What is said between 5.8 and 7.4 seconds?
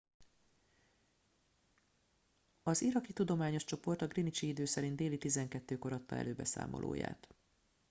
adta elő beszámolóját